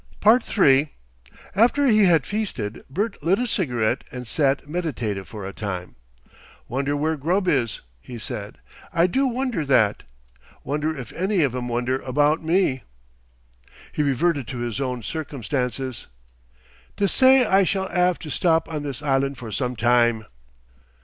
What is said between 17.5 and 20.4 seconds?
shall 'ave to stop on this island for some time."